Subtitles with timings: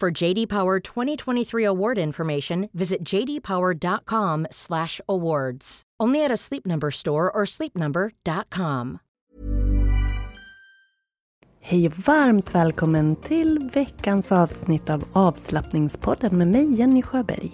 [0.00, 5.82] For JD Power 2023 award information, visit jdpower.com/awards.
[6.02, 8.98] Only at a Sleep Number store or sleepnumber.com.
[11.66, 17.52] Hej och varmt välkommen till veckans avsnitt av avslappningspodden med mig Jenny Sjöberg.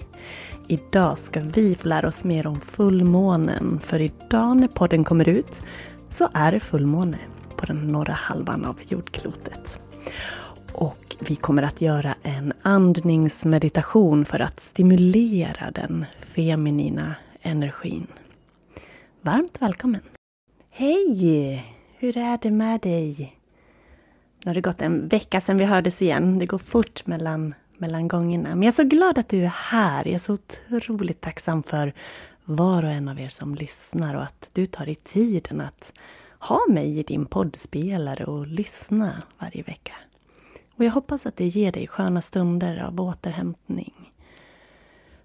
[0.68, 5.62] Idag ska vi få lära oss mer om fullmånen, för idag när podden kommer ut
[6.10, 7.18] så är det fullmåne
[7.56, 9.80] på den norra halvan av jordklotet.
[10.72, 18.06] Och vi kommer att göra en andningsmeditation för att stimulera den feminina energin.
[19.20, 20.00] Varmt välkommen!
[20.72, 21.64] Hej!
[21.98, 23.36] Hur är det med dig?
[24.44, 26.38] Nu har det gått en vecka sedan vi hördes igen.
[26.38, 28.48] Det går fort mellan, mellan gångerna.
[28.48, 30.04] Men jag är så glad att du är här.
[30.04, 30.38] Jag är så
[30.70, 31.92] otroligt tacksam för
[32.44, 35.92] var och en av er som lyssnar och att du tar dig tiden att
[36.38, 39.92] ha mig i din poddspelare och lyssna varje vecka.
[40.80, 44.12] Och jag hoppas att det ger dig sköna stunder av återhämtning.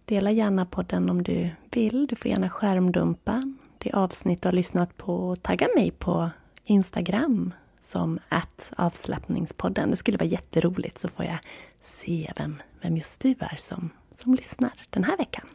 [0.05, 2.07] Dela gärna podden om du vill.
[2.07, 6.29] Du får gärna skärmdumpa det avsnitt du har lyssnat på och tagga mig på
[6.63, 9.91] Instagram som att avslappningspodden.
[9.91, 11.37] Det skulle vara jätteroligt så får jag
[11.81, 15.45] se vem, vem just du är som, som lyssnar den här veckan.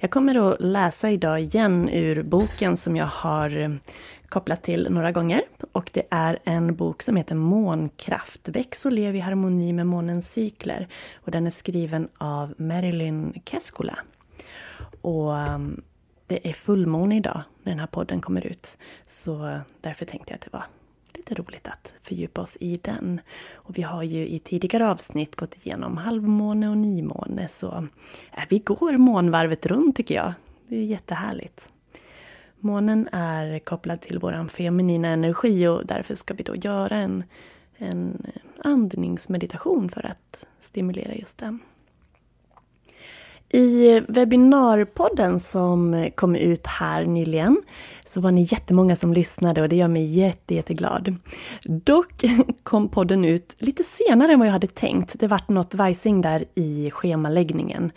[0.00, 3.78] Jag kommer att läsa idag igen ur boken som jag har
[4.28, 5.42] kopplat till några gånger.
[5.72, 8.48] Och det är en bok som heter Månkraft.
[8.48, 10.88] Väx och lev i harmoni med månens cykler.
[11.14, 13.98] Och den är skriven av Marilyn Keskula.
[15.00, 15.82] Och um,
[16.26, 18.78] det är fullmåne idag när den här podden kommer ut.
[19.06, 20.64] Så därför tänkte jag att det var
[21.14, 23.20] lite roligt att fördjupa oss i den.
[23.54, 27.88] Och vi har ju i tidigare avsnitt gått igenom halvmåne och nymåne så
[28.32, 30.32] äh, vi går månvarvet runt tycker jag.
[30.68, 31.68] Det är jättehärligt.
[32.60, 37.24] Månen är kopplad till vår feminina energi och därför ska vi då göra en,
[37.76, 38.26] en
[38.64, 41.60] andningsmeditation för att stimulera just den.
[43.48, 47.62] I webbinarpodden som kom ut här nyligen
[48.06, 51.16] så var ni jättemånga som lyssnade och det gör mig jätte, jätteglad.
[51.64, 52.24] Dock
[52.62, 55.18] kom podden ut lite senare än vad jag hade tänkt.
[55.18, 57.92] Det vart något vajsing där i schemaläggningen.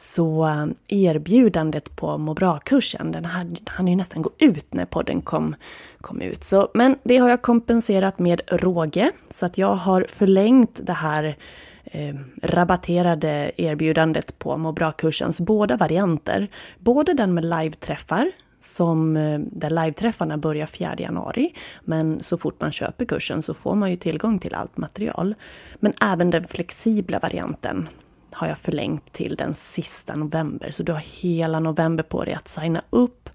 [0.00, 3.24] Så eh, erbjudandet på må bra-kursen, den
[3.66, 5.54] hann ju nästan gå ut när podden kom,
[6.00, 6.44] kom ut.
[6.44, 11.36] Så, men det har jag kompenserat med råge, så att jag har förlängt det här
[11.84, 16.48] eh, rabatterade erbjudandet på må bra-kursens båda varianter.
[16.78, 18.30] Både den med live-träffar,
[18.60, 21.54] som, eh, där live-träffarna börjar 4 januari.
[21.84, 25.34] Men så fort man köper kursen så får man ju tillgång till allt material.
[25.80, 27.88] Men även den flexibla varianten
[28.32, 30.70] har jag förlängt till den sista november.
[30.70, 33.30] Så du har hela november på dig att signa upp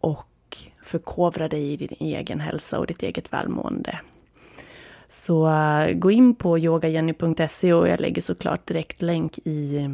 [0.00, 0.28] och
[0.82, 4.00] förkovra dig i din egen hälsa och ditt eget välmående.
[5.08, 9.90] Så eh, gå in på yogajenny.se och jag lägger såklart direkt länk i eh,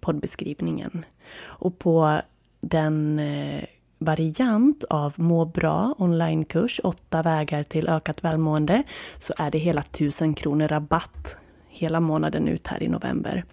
[0.00, 1.04] poddbeskrivningen.
[1.40, 2.20] Och på
[2.60, 3.64] den eh,
[3.98, 8.82] variant av Må bra onlinekurs, åtta vägar till ökat välmående,
[9.18, 11.36] så är det hela 1000 kronor rabatt
[11.74, 13.44] hela månaden ut här i november.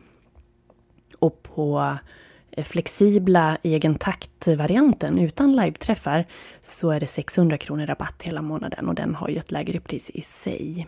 [1.19, 1.97] Och på
[2.51, 6.25] eh, flexibla egen takt-varianten utan live-träffar
[6.61, 10.09] så är det 600 kronor rabatt hela månaden och den har ju ett lägre pris
[10.09, 10.87] i sig.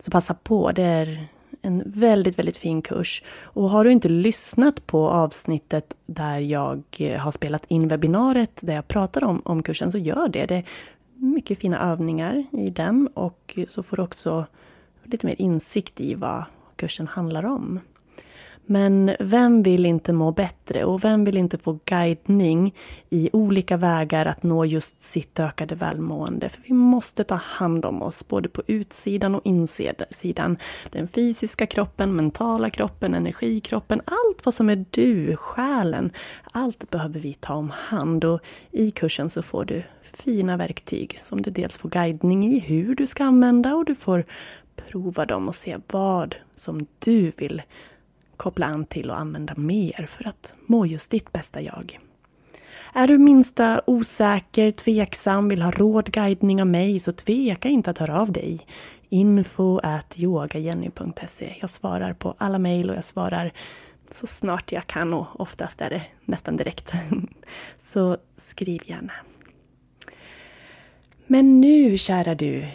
[0.00, 1.28] Så passa på, det är
[1.62, 3.22] En väldigt, väldigt fin kurs.
[3.42, 8.74] Och har du inte lyssnat på avsnittet där jag eh, har spelat in webbinariet där
[8.74, 10.46] jag pratar om, om kursen så gör det.
[10.46, 10.64] Det är
[11.14, 14.46] mycket fina övningar i den och så får du också
[15.04, 16.44] lite mer insikt i vad
[16.76, 17.80] kursen handlar om.
[18.70, 22.74] Men vem vill inte må bättre och vem vill inte få guidning
[23.08, 26.48] i olika vägar att nå just sitt ökade välmående?
[26.48, 30.56] För vi måste ta hand om oss, både på utsidan och insidan.
[30.90, 36.12] Den fysiska kroppen, mentala kroppen, energikroppen, allt vad som är du, själen.
[36.52, 39.82] Allt behöver vi ta om hand och i kursen så får du
[40.12, 44.24] fina verktyg som du dels får guidning i hur du ska använda och du får
[44.90, 47.62] prova dem och se vad som du vill
[48.36, 51.98] koppla an till och använda mer för att må just ditt bästa jag.
[52.94, 57.98] Är du minsta osäker, tveksam, vill ha råd, guidning av mig så tveka inte att
[57.98, 58.66] höra av dig.
[59.08, 61.56] Info at yogajenny.se.
[61.60, 63.52] Jag svarar på alla mejl och jag svarar
[64.10, 66.92] så snart jag kan och oftast är det nästan direkt.
[67.80, 69.12] Så skriv gärna.
[71.26, 72.66] Men nu, kära du,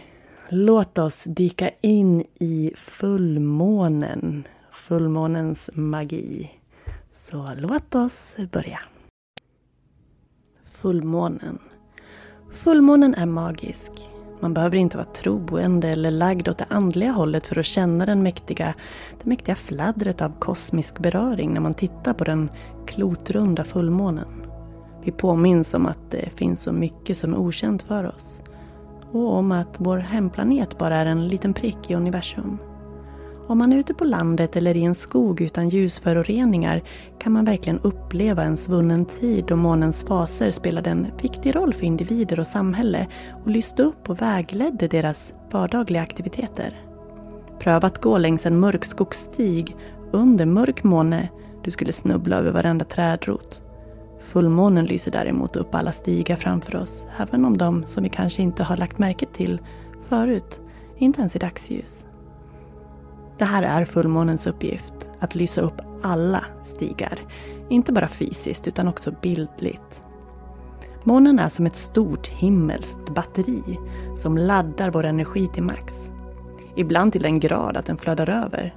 [0.50, 4.47] låt oss dyka in i fullmånen
[4.88, 6.51] fullmånens magi.
[7.15, 8.80] Så låt oss börja.
[10.65, 11.59] Fullmånen.
[12.53, 13.92] Fullmånen är magisk.
[14.39, 18.24] Man behöver inte vara troende eller lagd åt det andliga hållet för att känna den
[18.24, 18.74] mäktiga,
[19.19, 22.50] det mäktiga fladdret av kosmisk beröring när man tittar på den
[22.88, 24.45] klotrunda fullmånen.
[25.03, 28.42] Vi påminns om att det finns så mycket som är okänt för oss.
[29.15, 32.57] Och om att vår hemplanet bara är en liten prick i universum.
[33.47, 36.81] Om man är ute på landet eller i en skog utan ljusföroreningar
[37.19, 41.83] kan man verkligen uppleva en svunnen tid då månens faser spelade en viktig roll för
[41.85, 43.07] individer och samhälle
[43.44, 46.81] och lyste upp och vägledde deras vardagliga aktiviteter.
[47.59, 49.75] Pröva att gå längs en mörk skogsstig
[50.11, 51.29] under mörk måne.
[51.63, 53.64] Du skulle snubbla över varenda trädrot.
[54.35, 58.63] Fullmånen lyser däremot upp alla stigar framför oss, även om de som vi kanske inte
[58.63, 59.61] har lagt märke till
[60.09, 60.61] förut,
[60.97, 62.05] inte ens i dagsljus.
[63.37, 67.19] Det här är fullmånens uppgift, att lysa upp alla stigar.
[67.69, 70.03] Inte bara fysiskt utan också bildligt.
[71.03, 73.79] Månen är som ett stort himmelskt batteri
[74.17, 75.93] som laddar vår energi till max.
[76.75, 78.75] Ibland till den grad att den flödar över.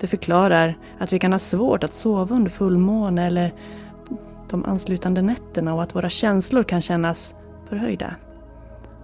[0.00, 3.52] Det förklarar att vi kan ha svårt att sova under fullmåne eller
[4.50, 7.34] de anslutande nätterna och att våra känslor kan kännas
[7.68, 8.14] förhöjda.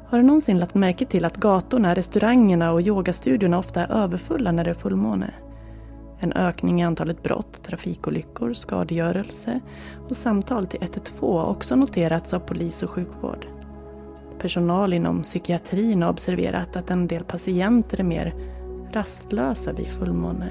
[0.07, 4.65] Har du någonsin lagt märke till att gatorna, restaurangerna och yogastudiorna ofta är överfulla när
[4.65, 5.31] det är fullmåne?
[6.19, 9.61] En ökning i antalet brott, trafikolyckor, skadegörelse
[10.09, 13.47] och samtal till 112 har också noterats av polis och sjukvård.
[14.39, 18.35] Personal inom psykiatrin har observerat att en del patienter är mer
[18.93, 20.51] rastlösa vid fullmåne.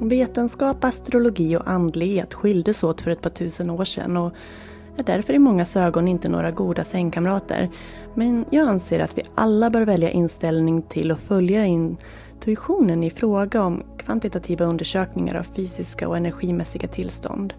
[0.00, 4.32] Vetenskap, astrologi och andlighet skildes åt för ett par tusen år sedan och
[4.96, 7.70] är därför i många ögon inte några goda sängkamrater.
[8.14, 13.62] Men jag anser att vi alla bör välja inställning till och följa intuitionen i fråga
[13.62, 17.54] om kvantitativa undersökningar av fysiska och energimässiga tillstånd.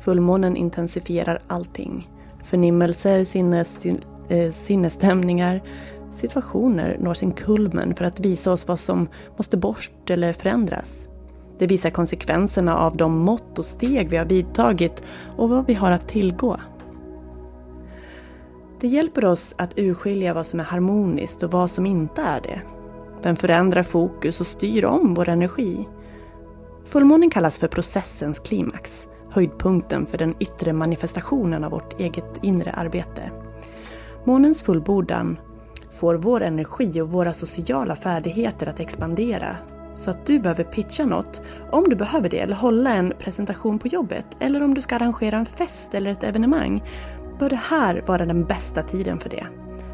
[0.00, 2.10] Fullmånen intensifierar allting.
[2.44, 3.78] Förnimmelser, sinnes,
[4.28, 5.62] eh, sinnesstämningar,
[6.14, 11.06] situationer når sin kulmen för att visa oss vad som måste bort eller förändras.
[11.58, 15.02] Det visar konsekvenserna av de mått och steg vi har vidtagit
[15.36, 16.60] och vad vi har att tillgå.
[18.80, 22.60] Det hjälper oss att urskilja vad som är harmoniskt och vad som inte är det.
[23.22, 25.88] Den förändrar fokus och styr om vår energi.
[26.84, 33.30] Fullmånen kallas för processens klimax, höjdpunkten för den yttre manifestationen av vårt eget inre arbete.
[34.24, 35.38] Månens fullbordan
[35.98, 39.56] får vår energi och våra sociala färdigheter att expandera
[39.94, 43.88] så att du behöver pitcha något, om du behöver det, eller hålla en presentation på
[43.88, 46.82] jobbet, eller om du ska arrangera en fest eller ett evenemang,
[47.38, 49.46] bör det här vara den bästa tiden för det.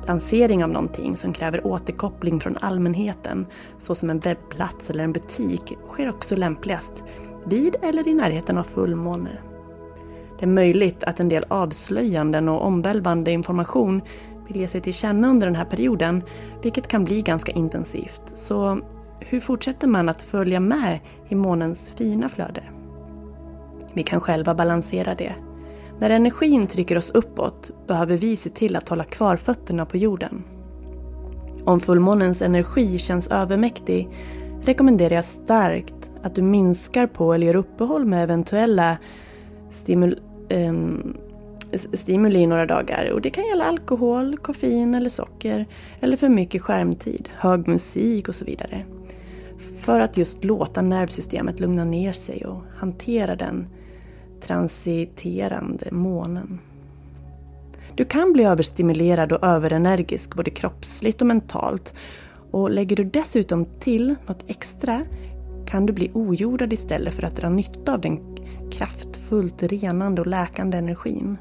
[0.06, 3.46] Lansering av någonting som kräver återkoppling från allmänheten,
[3.78, 7.04] såsom en webbplats eller en butik, sker också lämpligast
[7.46, 9.38] vid eller i närheten av fullmåne.
[10.38, 14.02] Det är möjligt att en del avslöjanden och omvälvande information
[14.46, 16.22] vill ge sig till känna under den här perioden,
[16.62, 18.22] vilket kan bli ganska intensivt.
[18.34, 18.80] Så
[19.20, 20.98] hur fortsätter man att följa med
[21.28, 22.62] i månens fina flöde?
[23.92, 25.34] Vi kan själva balansera det
[26.00, 30.44] när energin trycker oss uppåt behöver vi se till att hålla kvar fötterna på jorden.
[31.64, 34.08] Om fullmånens energi känns övermäktig
[34.62, 38.98] rekommenderar jag starkt att du minskar på eller gör uppehåll med eventuella
[39.70, 40.74] stimul eh,
[41.92, 43.10] stimuli i några dagar.
[43.10, 45.66] Och det kan gälla alkohol, koffein eller socker
[46.00, 48.84] eller för mycket skärmtid, hög musik och så vidare.
[49.88, 53.68] För att just låta nervsystemet lugna ner sig och hantera den
[54.40, 56.58] transiterande månen.
[57.94, 61.94] Du kan bli överstimulerad och överenergisk både kroppsligt och mentalt.
[62.50, 65.00] Och lägger du dessutom till något extra
[65.66, 68.36] kan du bli ojordad istället för att dra nytta av den
[68.70, 71.36] kraftfullt renande och läkande energin.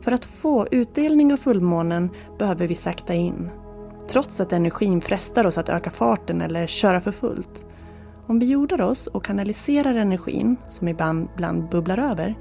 [0.00, 3.50] För att få utdelning av fullmånen behöver vi sakta in.
[4.10, 7.67] Trots att energin frestar oss att öka farten eller köra för fullt.
[8.28, 12.34] Om vi jordar oss och kanaliserar energin, som ibland, bubblar över,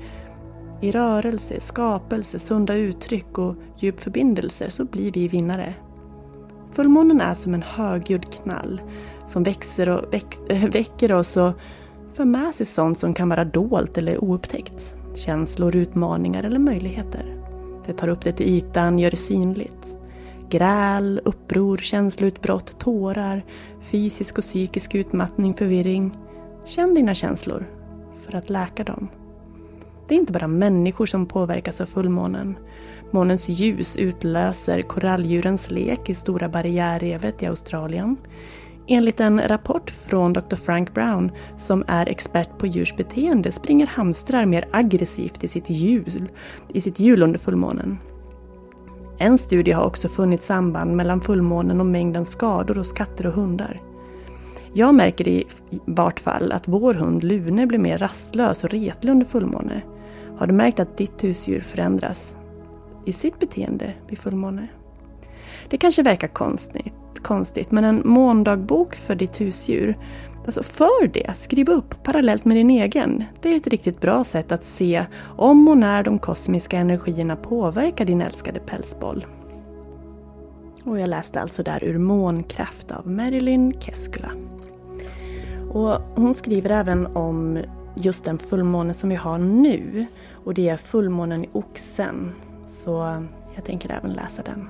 [0.82, 5.74] i rörelse, skapelse, sunda uttryck och djup förbindelser så blir vi vinnare.
[6.72, 8.82] Fullmånen är som en högljudd knall
[9.26, 11.54] som växer och väx, väcker oss och
[12.14, 14.96] för med sig sånt som kan vara dolt eller oupptäckt.
[15.16, 17.36] Känslor, utmaningar eller möjligheter.
[17.86, 19.97] Det tar upp det till ytan, gör det synligt.
[20.50, 23.46] Gräl, uppror, känsloutbrott, tårar,
[23.82, 26.18] fysisk och psykisk utmattning, förvirring.
[26.66, 27.66] Känn dina känslor
[28.26, 29.08] för att läka dem.
[30.08, 32.58] Det är inte bara människor som påverkas av fullmånen.
[33.12, 38.18] Månens ljus utlöser koralldjurens lek i Stora barriärrevet i Australien.
[38.88, 40.56] Enligt en rapport från Dr.
[40.56, 46.30] Frank Brown, som är expert på djurs beteende, springer hamstrar mer aggressivt i sitt hjul,
[46.74, 47.98] i sitt hjul under fullmånen.
[49.20, 53.82] En studie har också funnit samband mellan fullmånen och mängden skador hos katter och hundar.
[54.74, 55.48] Jag märker i
[55.86, 59.82] vart fall att vår hund Lune blir mer rastlös och retlig under fullmåne.
[60.38, 62.36] Har du märkt att ditt husdjur förändras
[63.06, 64.68] i sitt beteende vid fullmåne?
[65.70, 69.98] Det kanske verkar konstigt, konstigt men en måndagbok för ditt husdjur,
[70.48, 73.24] alltså för det, skriv upp parallellt med din egen.
[73.42, 75.06] Det är ett riktigt bra sätt att se
[75.38, 79.26] om och när de kosmiska energierna påverkar din älskade pälsboll.
[80.84, 84.32] Och jag läste alltså där ur Månkraft av Marilyn Keskula.
[85.72, 87.60] Och hon skriver även om
[87.96, 90.06] just den fullmåne som vi har nu.
[90.34, 92.32] Och det är fullmånen i Oxen.
[92.68, 93.24] Så
[93.56, 94.70] jag tänker även läsa den.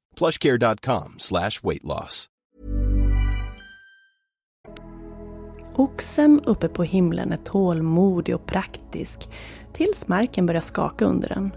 [0.21, 2.27] Plushcare.com slash weight loss.
[5.75, 9.29] Oxen uppe på himlen är tålmodig och praktisk
[9.73, 11.51] tills marken börjar skaka under den.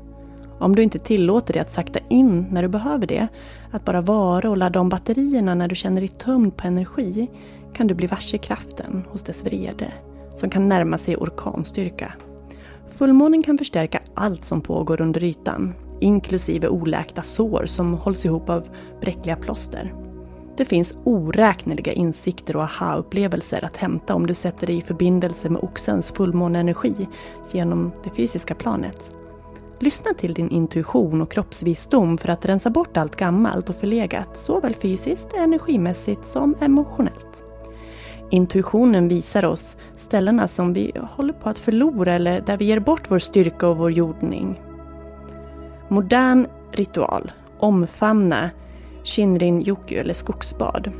[0.60, 3.28] Om du inte tillåter dig att sakta in när du behöver det,
[3.70, 7.30] att bara vara och ladda om batterierna när du känner dig tömd på energi,
[7.74, 9.92] kan du bli varse kraften hos dess vrede,
[10.34, 12.14] som kan närma sig orkanstyrka.
[12.88, 18.68] Fullmånen kan förstärka allt som pågår under ytan, inklusive oläkta sår som hålls ihop av
[19.00, 19.94] bräckliga plåster.
[20.56, 25.64] Det finns oräkneliga insikter och aha-upplevelser att hämta om du sätter dig i förbindelse med
[25.64, 27.08] oxens fullmåneenergi
[27.52, 29.14] genom det fysiska planet.
[29.78, 34.74] Lyssna till din intuition och kroppsvisdom för att rensa bort allt gammalt och förlegat, såväl
[34.74, 37.44] fysiskt, energimässigt som emotionellt.
[38.30, 43.10] Intuitionen visar oss ställena som vi håller på att förlora eller där vi ger bort
[43.10, 44.60] vår styrka och vår jordning.
[45.88, 47.32] Modern ritual.
[47.58, 48.50] Omfamna
[49.04, 50.92] Shinrin-yoku eller skogsbad.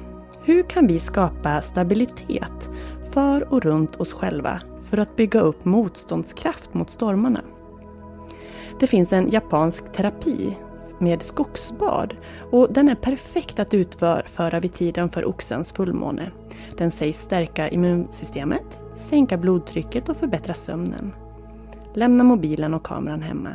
[0.44, 2.70] Hur kan vi skapa stabilitet
[3.10, 4.60] för och runt oss själva
[4.90, 7.40] för att bygga upp motståndskraft mot stormarna?
[8.80, 10.56] Det finns en japansk terapi
[10.98, 12.14] med skogsbad
[12.50, 16.30] och den är perfekt att utföra vid tiden för oxens fullmåne.
[16.76, 21.12] Den sägs stärka immunsystemet, sänka blodtrycket och förbättra sömnen.
[21.94, 23.50] Lämna mobilen och kameran hemma.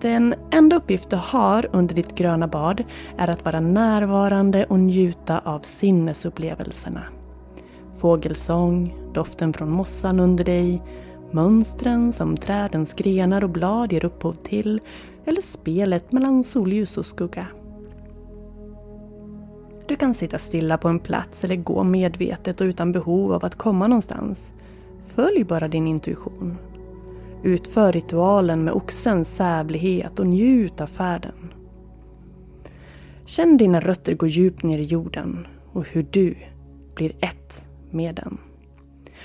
[0.00, 2.84] Den enda uppgift du har under ditt gröna bad
[3.16, 7.02] är att vara närvarande och njuta av sinnesupplevelserna.
[7.98, 10.82] Fågelsång, doften från mossan under dig,
[11.34, 14.80] Mönstren som trädens grenar och blad ger upphov till
[15.24, 17.46] eller spelet mellan solljus och skugga.
[19.86, 23.54] Du kan sitta stilla på en plats eller gå medvetet och utan behov av att
[23.54, 24.52] komma någonstans.
[25.06, 26.58] Följ bara din intuition.
[27.44, 31.54] Utför ritualen med oxens sävlighet och njut av färden.
[33.24, 36.36] Känn dina rötter gå djupt ner i jorden och hur du
[36.94, 38.38] blir ett med den.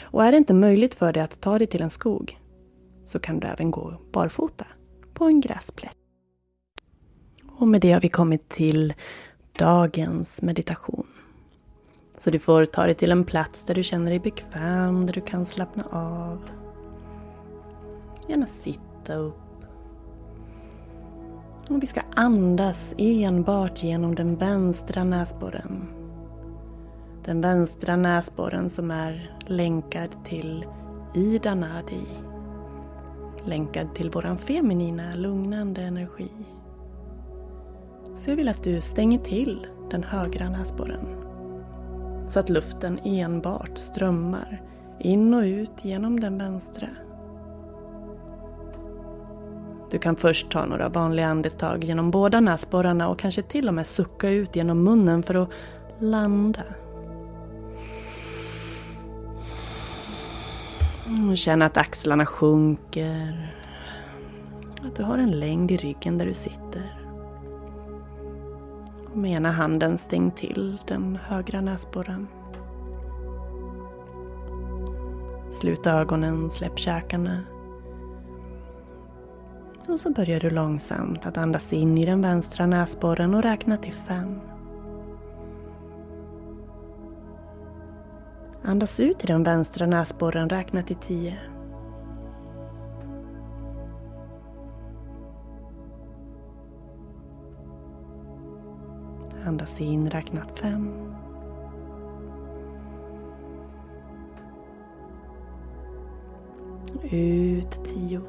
[0.02, 2.38] Och är det inte möjligt för dig att ta dig till en skog
[3.06, 4.66] så kan du även gå barfota
[5.14, 5.98] på en gräsplätt.
[7.48, 8.94] Och med det har vi kommit till
[9.60, 11.08] dagens meditation.
[12.18, 15.22] Så du får ta dig till en plats där du känner dig bekväm, där du
[15.22, 16.59] kan slappna av.
[18.30, 19.36] Gärna sitta upp.
[21.70, 25.88] Och vi ska andas enbart genom den vänstra näsborren.
[27.26, 30.66] Den vänstra näsborren som är länkad till
[31.16, 32.06] Ida Nadi.
[33.46, 36.32] Länkad till våran feminina lugnande energi.
[38.16, 41.06] Så jag vill att du stänger till den högra näsborren.
[42.28, 44.62] Så att luften enbart strömmar
[45.00, 46.88] in och ut genom den vänstra.
[49.92, 53.88] Du kan först ta några vanliga andetag genom båda näsborrarna och kanske till och med
[53.88, 55.50] sucka ut genom munnen för att
[56.00, 56.64] landa.
[61.36, 63.54] Känn att axlarna sjunker.
[64.82, 67.00] Att du har en längd i ryggen där du sitter.
[69.12, 72.28] Och med ena handen stäng till den högra näsborren.
[75.52, 77.44] Sluta ögonen, släpp käkarna.
[79.90, 83.94] Och så börjar du långsamt att andas in i den vänstra näsborren och räkna till
[83.94, 84.40] fem.
[88.64, 91.38] Andas ut i den vänstra näsborren, räkna till tio.
[99.46, 100.94] Andas in, räkna fem.
[107.12, 108.22] Ut tio.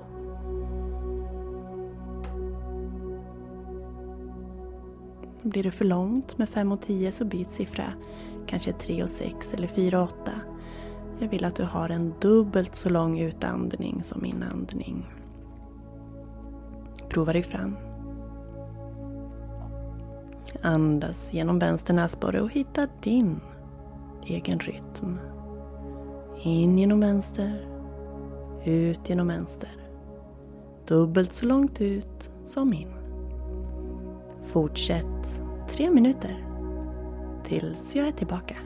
[5.43, 7.93] Blir det för långt med 5 och 10 så byt siffra.
[8.47, 10.33] Kanske 3 och 6 eller 4 och 8.
[11.19, 15.07] Jag vill att du har en dubbelt så lång utandning som inandning.
[17.09, 17.77] Prova dig fram.
[20.63, 23.41] Andas genom vänster näsborre och hitta din
[24.27, 25.19] egen rytm.
[26.43, 27.69] In genom vänster,
[28.65, 29.71] ut genom vänster.
[30.87, 33.00] Dubbelt så långt ut som in.
[34.53, 36.45] Fortsätt tre minuter
[37.45, 38.57] tills jag är tillbaka.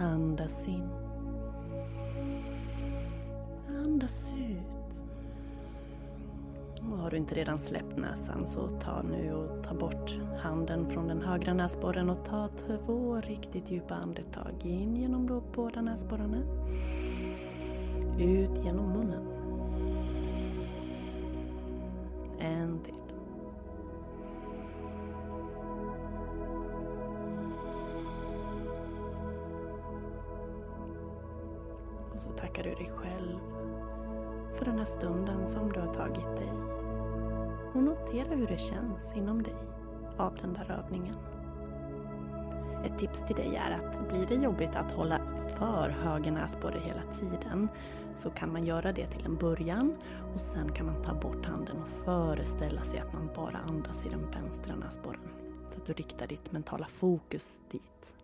[0.00, 0.88] Andas in.
[3.84, 5.04] Andas ut.
[6.90, 11.08] Och har du inte redan släppt näsan så ta nu och ta bort handen från
[11.08, 14.52] den högra näsborren och ta två riktigt djupa andetag.
[14.62, 16.42] In genom då båda näsborrarna.
[18.18, 19.27] Ut genom munnen.
[32.40, 33.38] Tackar du dig själv
[34.58, 36.52] för den här stunden som du har tagit dig.
[37.74, 39.56] Och notera hur det känns inom dig
[40.16, 41.14] av den där övningen.
[42.84, 45.20] Ett tips till dig är att blir det jobbigt att hålla
[45.58, 47.68] för höger näsborre hela tiden
[48.14, 49.96] så kan man göra det till en början
[50.34, 54.08] och sen kan man ta bort handen och föreställa sig att man bara andas i
[54.08, 55.28] den vänstra näsborren.
[55.70, 58.14] Så att du riktar ditt mentala fokus dit.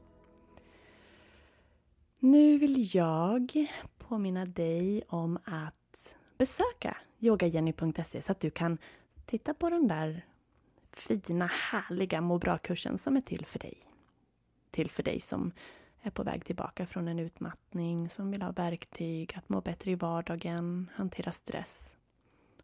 [2.20, 3.66] Nu vill jag
[4.14, 8.78] påminna dig om att besöka yogajenny.se så att du kan
[9.26, 10.24] titta på den där
[10.90, 13.74] fina, härliga må bra-kursen som är till för dig.
[14.70, 15.52] Till för dig som
[16.00, 19.94] är på väg tillbaka från en utmattning, som vill ha verktyg att må bättre i
[19.94, 21.94] vardagen, hantera stress.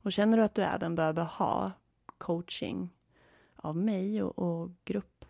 [0.02, 1.72] Och känner du att du även behöver ha
[2.18, 2.90] coaching
[3.56, 5.24] av mig och, och grupp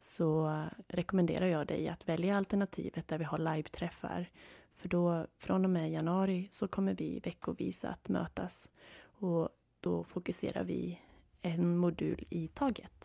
[0.00, 4.26] så rekommenderar jag dig att välja alternativet där vi har live-träffar.
[4.80, 8.68] För då, från och med januari, så kommer vi veckovis att mötas.
[9.02, 9.48] Och
[9.80, 11.00] då fokuserar vi
[11.42, 13.04] en modul i taget.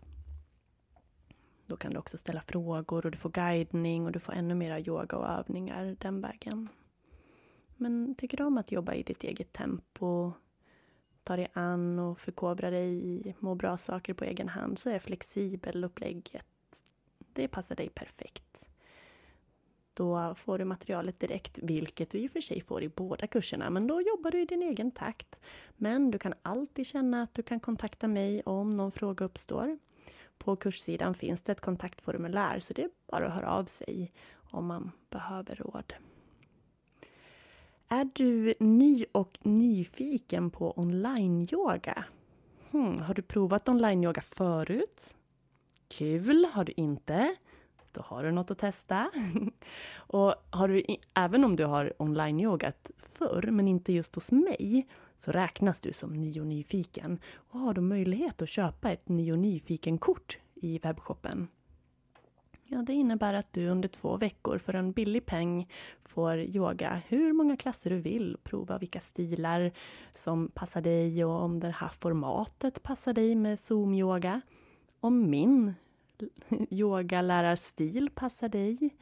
[1.65, 4.79] Då kan du också ställa frågor och du får guidning och du får ännu mera
[4.79, 6.69] yoga och övningar den vägen.
[7.75, 10.31] Men tycker du om att jobba i ditt eget tempo,
[11.23, 14.99] ta dig an och förkovra dig i må bra saker på egen hand så är
[14.99, 16.45] flexibel upplägget
[17.35, 18.64] det passar dig perfekt.
[19.95, 23.69] Då får du materialet direkt, vilket du i och för sig får i båda kurserna,
[23.69, 25.39] men då jobbar du i din egen takt.
[25.77, 29.77] Men du kan alltid känna att du kan kontakta mig om någon fråga uppstår.
[30.37, 34.11] På kurssidan finns det ett kontaktformulär, så det är bara att höra av sig
[34.51, 35.93] om man behöver råd.
[37.87, 42.05] Är du ny och nyfiken på online-yoga?
[42.71, 45.15] Hmm, har du provat online-yoga förut?
[45.87, 46.45] Kul!
[46.45, 47.35] Har du inte?
[47.95, 49.11] Då har du något att testa.
[49.97, 55.31] och har du, även om du har online-yogat förr, men inte just hos mig, så
[55.31, 57.19] räknas du som ny och nyfiken.
[57.35, 61.47] Och har du möjlighet att köpa ett ny och nyfiken-kort i webbshoppen.
[62.67, 65.69] Ja, det innebär att du under två veckor för en billig peng
[66.03, 68.37] får yoga hur många klasser du vill.
[68.43, 69.71] Prova vilka stilar
[70.13, 74.41] som passar dig och om det här formatet passar dig med Zoom-yoga
[74.99, 75.73] om min
[76.69, 78.95] yogalärarstil passar dig.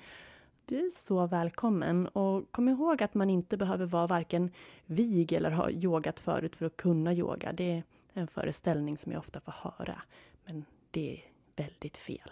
[0.65, 4.52] Du är så välkommen och kom ihåg att man inte behöver vara varken
[4.86, 7.54] vig eller ha yogat förut för att kunna yoga.
[7.54, 10.02] Det är en föreställning som jag ofta får höra,
[10.45, 11.23] men det är
[11.56, 12.32] väldigt fel.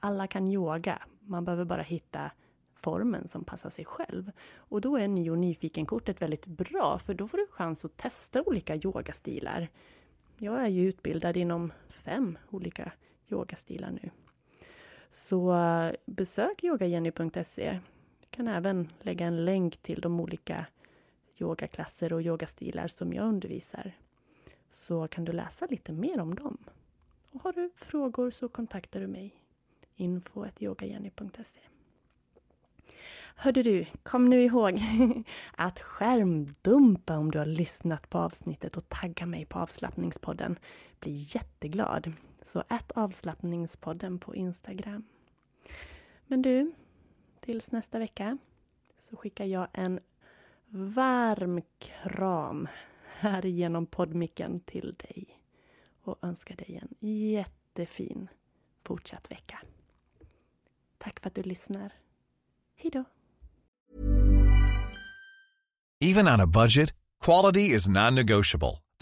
[0.00, 2.30] Alla kan yoga, man behöver bara hitta
[2.74, 4.30] formen som passar sig själv.
[4.56, 8.42] Och då är Ny och nyfikenkortet väldigt bra, för då får du chans att testa
[8.42, 9.68] olika yogastilar.
[10.38, 12.92] Jag är ju utbildad inom fem olika
[13.30, 14.10] yogastilar nu.
[15.10, 17.80] Så eh, besök yogajenny.se.
[18.20, 20.66] Jag kan även lägga en länk till de olika
[21.38, 23.92] yogaklasser och yogastilar som jag undervisar.
[24.70, 26.58] Så kan du läsa lite mer om dem.
[27.32, 29.34] Och har du frågor så kontaktar du mig.
[29.96, 31.60] info.yogajenny.se
[33.36, 34.80] Hörde du, kom nu ihåg
[35.56, 40.58] att skärmdumpa om du har lyssnat på avsnittet och tagga mig på avslappningspodden.
[41.00, 42.12] Blir jätteglad.
[42.44, 45.04] Så ät avslappningspodden på Instagram.
[46.26, 46.72] Men du,
[47.40, 48.38] tills nästa vecka
[48.98, 50.00] så skickar jag en
[50.68, 52.68] varm kram
[53.04, 55.40] här genom poddmicken till dig
[56.02, 58.28] och önskar dig en jättefin
[58.84, 59.60] fortsatt vecka.
[60.98, 61.92] Tack för att du lyssnar.
[62.76, 63.04] Hej då!
[66.00, 68.83] Even on a budget, quality is non-negotiable.